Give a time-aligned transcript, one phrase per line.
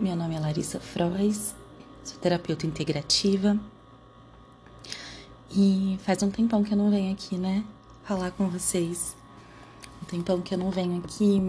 [0.00, 1.56] meu nome é Larissa Frois,
[2.04, 3.58] sou terapeuta integrativa
[5.50, 7.64] e faz um tempão que eu não venho aqui, né,
[8.04, 9.16] falar com vocês.
[10.00, 11.42] Um tempão que eu não venho aqui.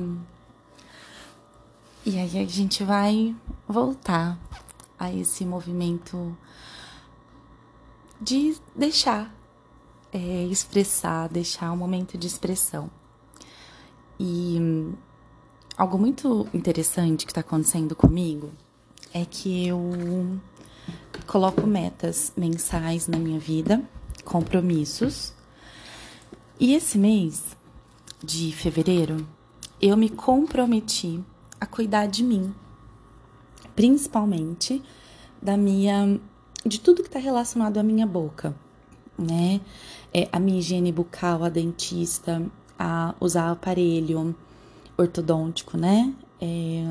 [2.04, 3.36] E aí a gente vai
[3.68, 4.40] voltar
[4.98, 6.36] a esse movimento
[8.20, 9.32] de deixar
[10.12, 12.90] é, expressar, deixar um momento de expressão.
[14.20, 14.92] E
[15.80, 18.52] algo muito interessante que está acontecendo comigo
[19.14, 20.38] é que eu
[21.26, 23.82] coloco metas mensais na minha vida,
[24.26, 25.34] compromissos.
[26.60, 27.56] E esse mês
[28.22, 29.26] de fevereiro,
[29.82, 31.24] eu me comprometi
[31.62, 32.54] a cuidar de mim,
[33.74, 34.84] principalmente
[35.42, 36.20] da minha
[36.66, 38.54] de tudo que está relacionado à minha boca,
[39.18, 39.62] né?
[40.14, 42.46] É, a minha higiene bucal, a dentista,
[42.78, 44.36] a usar aparelho,
[45.02, 46.14] ortodôntico, né?
[46.42, 46.84] É,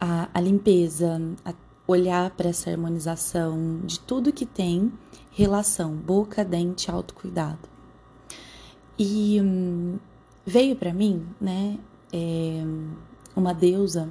[0.00, 1.52] a, a limpeza, a
[1.86, 4.92] olhar para essa harmonização de tudo que tem
[5.30, 7.68] relação boca, dente, autocuidado.
[8.98, 9.98] E hum,
[10.44, 11.78] veio para mim, né,
[12.12, 12.62] é,
[13.34, 14.08] uma deusa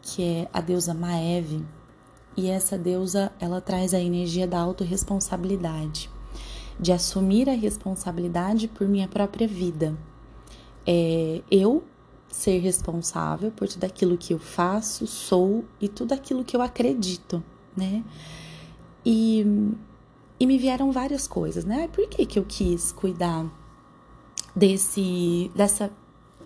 [0.00, 1.64] que é a deusa Maeve,
[2.36, 6.08] e essa deusa ela traz a energia da autorresponsabilidade,
[6.78, 9.96] de assumir a responsabilidade por minha própria vida
[10.86, 11.82] é, eu
[12.28, 17.42] ser responsável por tudo aquilo que eu faço, sou e tudo aquilo que eu acredito,
[17.76, 18.04] né?
[19.04, 19.44] E,
[20.38, 21.88] e me vieram várias coisas, né?
[21.88, 23.46] Por que, que eu quis cuidar
[24.54, 25.90] desse, dessa,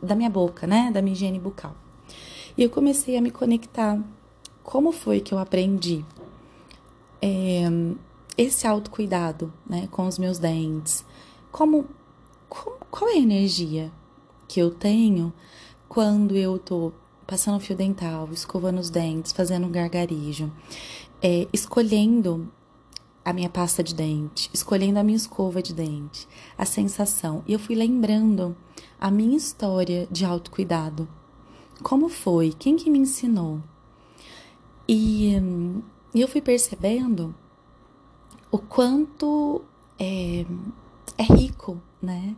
[0.03, 0.91] da minha boca, né?
[0.93, 1.75] Da minha higiene bucal.
[2.57, 4.01] E eu comecei a me conectar.
[4.63, 6.05] Como foi que eu aprendi
[7.21, 7.63] é,
[8.39, 9.89] esse autocuidado, né?
[9.91, 11.05] Com os meus dentes?
[11.51, 11.87] Como,
[12.49, 13.91] como qual é a energia
[14.51, 15.33] que eu tenho
[15.89, 16.93] quando eu tô
[17.25, 20.51] passando fio dental, escovando os dentes, fazendo um gargarejo,
[21.23, 22.51] é, escolhendo
[23.25, 26.27] a minha pasta de dente, escolhendo a minha escova de dente,
[26.59, 27.45] a sensação.
[27.47, 28.57] E eu fui lembrando
[29.01, 31.09] a minha história de autocuidado.
[31.81, 32.53] Como foi?
[32.53, 33.61] Quem que me ensinou?
[34.89, 35.37] E,
[36.13, 37.33] e eu fui percebendo
[38.51, 39.63] o quanto
[39.97, 40.45] é,
[41.17, 42.35] é rico, né?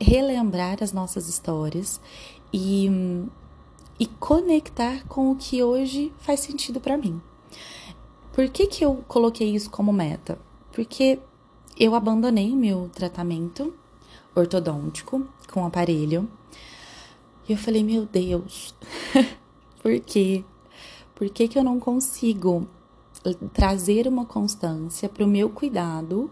[0.00, 2.00] Relembrar as nossas histórias
[2.52, 2.90] e,
[3.98, 7.20] e conectar com o que hoje faz sentido para mim.
[8.32, 10.38] Por que, que eu coloquei isso como meta?
[10.72, 11.18] Porque
[11.78, 13.74] eu abandonei o meu tratamento
[14.34, 16.28] ortodôntico com aparelho
[17.48, 18.74] e eu falei, meu Deus,
[19.82, 20.44] por quê?
[21.14, 22.68] Por que, que eu não consigo
[23.52, 26.30] trazer uma constância para o meu cuidado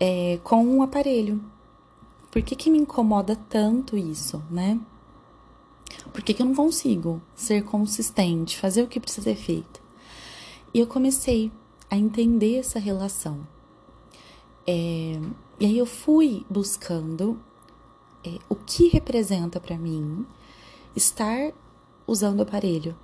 [0.00, 1.40] é, com um aparelho?
[2.38, 4.78] Por que, que me incomoda tanto isso, né?
[6.12, 9.82] Por que, que eu não consigo ser consistente, fazer o que precisa ser feito?
[10.72, 11.50] E eu comecei
[11.90, 13.40] a entender essa relação.
[14.64, 15.18] É,
[15.58, 17.40] e aí eu fui buscando
[18.24, 20.24] é, o que representa para mim
[20.94, 21.52] estar
[22.06, 22.96] usando o aparelho.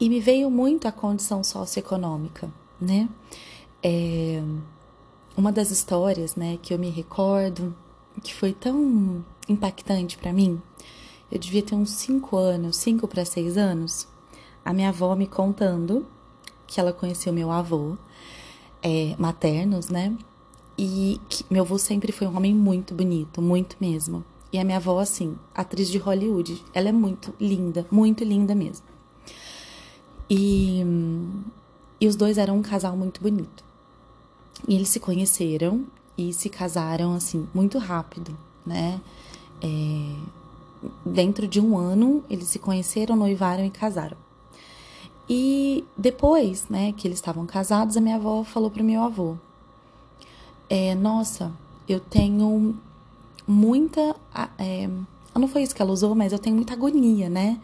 [0.00, 3.06] E me veio muito a condição socioeconômica, né?
[3.82, 4.42] É,
[5.36, 7.74] uma das histórias, né, que eu me recordo,
[8.22, 10.60] que foi tão impactante para mim,
[11.30, 14.08] eu devia ter uns 5 anos, 5 para 6 anos,
[14.64, 16.06] a minha avó me contando
[16.66, 17.96] que ela conheceu meu avô,
[18.82, 20.16] é, maternos, né,
[20.76, 24.24] e que meu avô sempre foi um homem muito bonito, muito mesmo.
[24.52, 28.86] E a minha avó, assim, atriz de Hollywood, ela é muito linda, muito linda mesmo.
[30.28, 30.82] E,
[32.00, 33.64] e os dois eram um casal muito bonito.
[34.68, 35.86] E eles se conheceram
[36.28, 39.00] e se casaram assim muito rápido, né?
[39.62, 40.14] É,
[41.04, 44.16] dentro de um ano eles se conheceram, noivaram e casaram.
[45.28, 49.36] E depois, né, que eles estavam casados, a minha avó falou para o meu avô:
[50.68, 51.52] é, Nossa,
[51.88, 52.74] eu tenho
[53.46, 54.16] muita.
[54.58, 54.88] É,
[55.34, 57.58] não foi isso que ela usou, mas eu tenho muita agonia, né?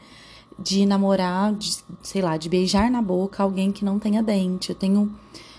[0.58, 4.70] De namorar, de, sei lá, de beijar na boca alguém que não tenha dente.
[4.70, 5.12] Eu tenho.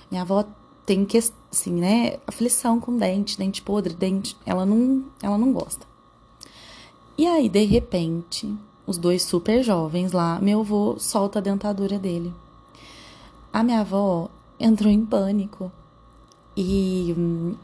[0.10, 0.46] Minha avó
[0.86, 1.20] tem que,
[1.52, 5.86] assim, né, aflição com dente, dente podre, dente, ela não, ela não gosta.
[7.18, 8.54] E aí, de repente,
[8.88, 12.34] os dois super jovens lá, meu avô solta a dentadura dele.
[13.52, 14.30] A minha avó
[14.60, 15.72] entrou em pânico.
[16.56, 17.16] E,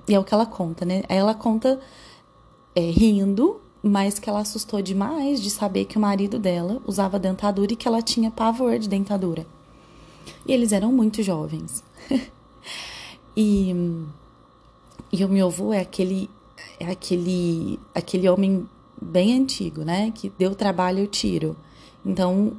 [0.08, 1.04] e é o que ela conta, né?
[1.08, 1.80] Ela conta
[2.76, 7.74] é, rindo, mas que ela assustou demais de saber que o marido dela usava dentadura
[7.74, 9.46] e que ela tinha pavor de dentadura.
[10.46, 11.84] E eles eram muito jovens.
[13.36, 13.74] E,
[15.12, 16.30] e o meu avô é aquele,
[16.80, 18.68] é aquele, aquele homem
[19.02, 20.12] bem antigo, né?
[20.14, 21.56] Que deu trabalho, eu tiro.
[22.06, 22.56] Então,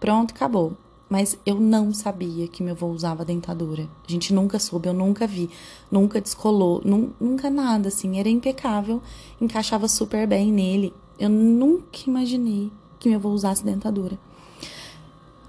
[0.00, 0.76] Pronto, acabou.
[1.10, 3.88] Mas eu não sabia que meu avô usava dentadura.
[4.06, 5.48] A gente nunca soube, eu nunca vi,
[5.90, 8.20] nunca descolou, nunca nada, assim.
[8.20, 9.02] Era impecável,
[9.40, 10.92] encaixava super bem nele.
[11.18, 14.18] Eu nunca imaginei que meu avô usasse dentadura.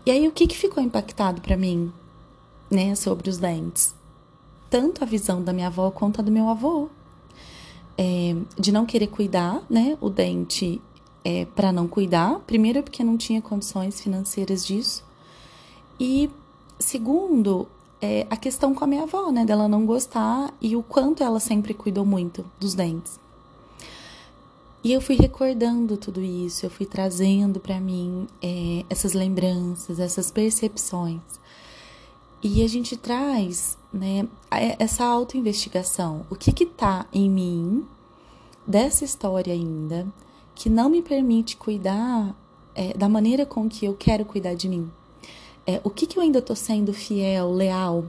[0.06, 1.92] E aí, o que, que ficou impactado para mim,
[2.72, 3.94] né, sobre os dentes?
[4.70, 6.90] Tanto a visão da minha avó quanto a do meu avô.
[7.98, 10.82] É, de não querer cuidar, né, o dente
[11.24, 12.40] é, para não cuidar.
[12.48, 15.04] Primeiro, porque não tinha condições financeiras disso.
[16.00, 16.30] E
[16.80, 17.68] segundo,
[18.02, 21.40] é, a questão com a minha avó, né, dela não gostar e o quanto ela
[21.40, 23.20] sempre cuidou muito dos dentes.
[24.82, 30.32] E eu fui recordando tudo isso, eu fui trazendo para mim é, essas lembranças, essas
[30.32, 31.20] percepções.
[32.42, 34.28] E a gente traz né,
[34.80, 36.26] essa autoinvestigação.
[36.30, 37.86] O que está em mim
[38.66, 40.08] dessa história ainda
[40.56, 42.36] que não me permite cuidar
[42.76, 44.90] é, da maneira com que eu quero cuidar de mim?
[45.68, 48.06] É, o que, que eu ainda estou sendo fiel, leal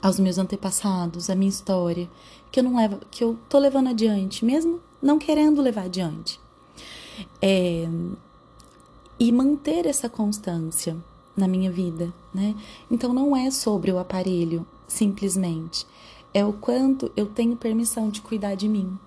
[0.00, 2.08] aos meus antepassados, à minha história,
[2.52, 6.40] que eu não levo, que eu tô levando adiante, mesmo não querendo levar adiante.
[7.42, 7.88] É,
[9.18, 10.96] e manter essa constância
[11.38, 12.54] na minha vida, né?
[12.90, 15.86] Então não é sobre o aparelho simplesmente,
[16.34, 18.98] é o quanto eu tenho permissão de cuidar de mim,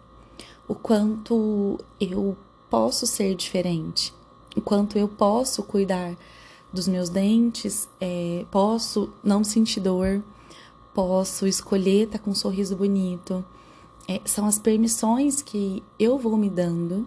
[0.68, 2.36] o quanto eu
[2.70, 4.14] posso ser diferente,
[4.56, 6.16] o quanto eu posso cuidar
[6.72, 10.24] dos meus dentes, é, posso não sentir dor,
[10.94, 13.44] posso escolher estar tá com um sorriso bonito.
[14.08, 17.06] É, são as permissões que eu vou me dando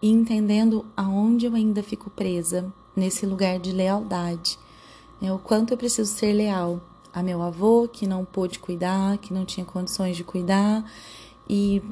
[0.00, 4.58] e entendendo aonde eu ainda fico presa nesse lugar de lealdade.
[5.20, 6.80] É, o quanto eu preciso ser leal
[7.12, 10.84] a meu avô, que não pôde cuidar, que não tinha condições de cuidar
[11.48, 11.82] e,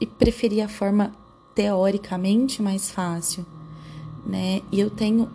[0.00, 1.12] e preferia a forma
[1.54, 3.46] teoricamente mais fácil.
[4.24, 4.62] Né?
[4.70, 5.30] E eu tenho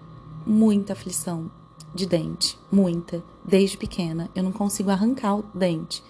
[0.45, 1.49] muita aflição
[1.93, 4.29] de dente, muita, desde pequena.
[4.35, 6.03] Eu não consigo arrancar o dente,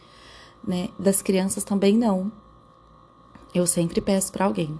[0.63, 0.89] né?
[0.97, 2.31] Das crianças também não.
[3.53, 4.79] Eu sempre peço para alguém.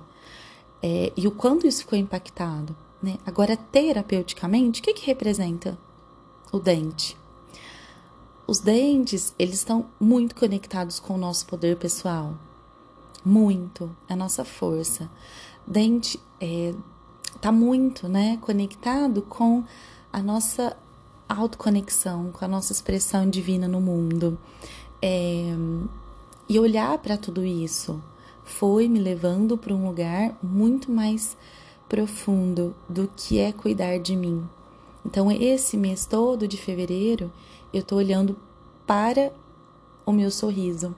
[0.82, 3.18] É, e o quanto isso ficou impactado, né?
[3.26, 5.78] Agora, terapeuticamente, o que, que representa
[6.52, 7.18] o dente?
[8.48, 12.34] Os dentes, eles estão muito conectados com o nosso poder pessoal.
[13.24, 15.10] Muito, a nossa força.
[15.66, 16.74] Dente é,
[17.40, 19.64] tá muito, né, conectado com
[20.12, 20.76] a nossa
[21.30, 24.38] autoconexão, com a nossa expressão divina no mundo.
[25.02, 25.56] É,
[26.50, 28.02] e olhar para tudo isso
[28.44, 31.38] foi me levando para um lugar muito mais
[31.92, 34.48] profundo do que é cuidar de mim.
[35.06, 37.30] Então, esse mês todo de fevereiro,
[37.74, 38.38] eu estou olhando
[38.88, 39.34] para
[40.06, 40.96] o meu sorriso.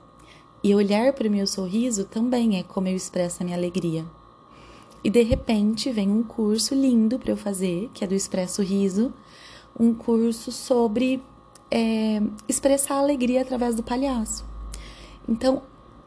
[0.63, 4.06] E olhar para o meu sorriso também é como eu expresso a minha alegria.
[5.04, 9.12] E de repente vem um curso lindo para eu fazer, que é do Expresso Riso,
[9.78, 11.24] um curso sobre
[11.72, 14.45] é, expressar alegria através do palhaço.
[15.28, 15.63] Então,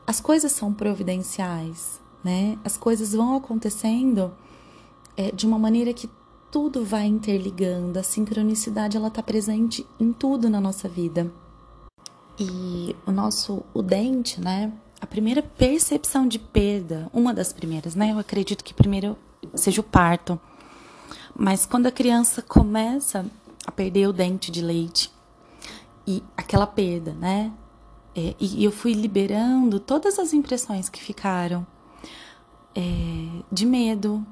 [0.07, 2.57] as coisas são providenciais, né?
[2.63, 4.31] As coisas vão acontecendo
[5.17, 6.09] é, de uma maneira que
[6.51, 7.99] tudo vai interligando.
[7.99, 11.31] A sincronicidade ela está presente em tudo na nossa vida.
[12.39, 14.73] E o nosso o dente, né?
[15.01, 18.13] a primeira percepção de perda, uma das primeiras, né?
[18.13, 19.17] Eu acredito que primeiro
[19.55, 20.41] seja o parto.
[21.35, 23.27] Mas quando a criança começa
[23.67, 25.13] a perder o dente de leite
[26.07, 27.53] e aquela perda, né?
[28.15, 31.67] É, e eu fui liberando todas as impressões que ficaram
[32.75, 34.27] é, de medo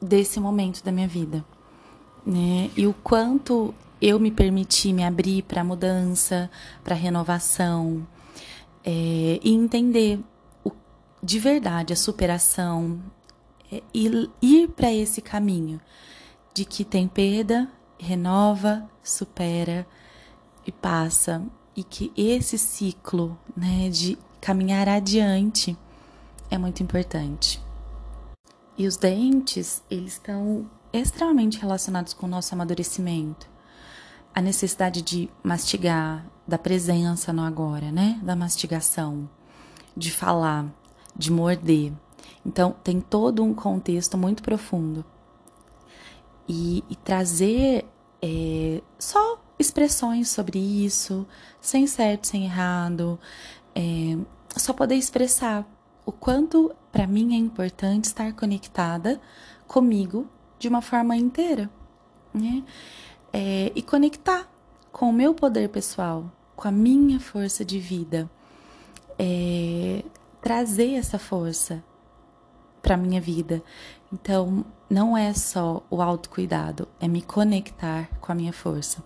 [0.00, 1.44] desse momento da minha vida,
[2.24, 2.70] né?
[2.76, 6.50] E o quanto eu me permiti me abrir para mudança,
[6.84, 8.06] para renovação,
[8.84, 10.20] é, e entender
[10.64, 10.70] o,
[11.22, 13.00] de verdade a superação
[13.72, 15.80] é, e ir para esse caminho
[16.54, 19.86] de que tem perda, renova, supera
[20.66, 21.42] e passa
[21.74, 25.76] e que esse ciclo, né, de caminhar adiante
[26.50, 27.65] é muito importante.
[28.78, 33.48] E os dentes, eles estão extremamente relacionados com o nosso amadurecimento.
[34.34, 38.20] A necessidade de mastigar, da presença no agora, né?
[38.22, 39.28] Da mastigação,
[39.96, 40.66] de falar,
[41.16, 41.92] de morder.
[42.44, 45.04] Então, tem todo um contexto muito profundo.
[46.46, 47.84] E, e trazer
[48.22, 51.26] é, só expressões sobre isso,
[51.60, 53.18] sem certo, sem errado,
[53.74, 54.16] é,
[54.56, 55.66] só poder expressar
[56.06, 59.20] o quanto para mim é importante estar conectada
[59.66, 61.68] comigo de uma forma inteira,
[62.32, 62.64] né?
[63.32, 64.48] É, e conectar
[64.92, 68.30] com o meu poder pessoal, com a minha força de vida,
[69.18, 70.04] é,
[70.40, 71.84] trazer essa força
[72.80, 73.62] para minha vida.
[74.12, 79.02] Então, não é só o autocuidado, é me conectar com a minha força.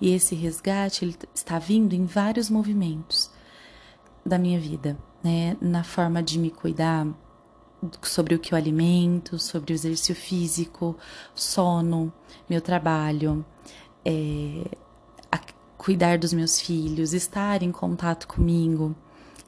[0.00, 3.30] E esse resgate ele está vindo em vários movimentos
[4.26, 5.56] da minha vida, né?
[5.60, 7.06] Na forma de me cuidar
[8.02, 10.96] sobre o que eu alimento, sobre o exercício físico,
[11.34, 12.12] sono,
[12.48, 13.44] meu trabalho,
[14.04, 14.64] é,
[15.82, 18.94] cuidar dos meus filhos, estar em contato comigo.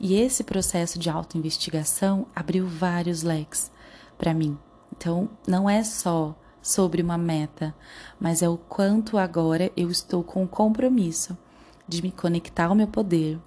[0.01, 3.71] E esse processo de autoinvestigação abriu vários leques
[4.19, 4.59] para mim.
[4.97, 7.73] Então, não é só sobre uma meta,
[8.19, 11.39] mas é o quanto agora eu estou com o compromisso
[11.87, 13.39] de me conectar ao meu poder,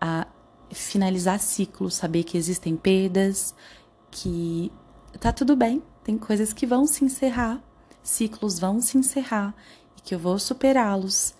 [0.00, 0.26] a
[0.72, 3.54] finalizar ciclos, saber que existem perdas,
[4.10, 4.72] que
[5.20, 7.62] tá tudo bem, tem coisas que vão se encerrar,
[8.02, 9.54] ciclos vão se encerrar
[9.96, 11.34] e que eu vou superá-los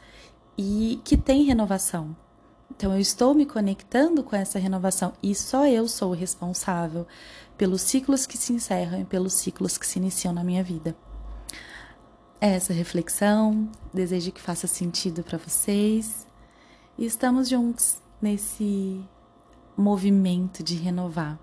[0.57, 2.17] e que tem renovação.
[2.71, 7.07] Então eu estou me conectando com essa renovação e só eu sou o responsável
[7.57, 10.97] pelos ciclos que se encerram e pelos ciclos que se iniciam na minha vida.
[12.41, 16.27] É essa reflexão, desejo que faça sentido para vocês
[16.99, 19.01] e estamos juntos nesse
[19.83, 21.37] movimento de renovar.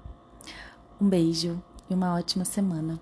[0.99, 2.99] Um beijo e uma ótima semana.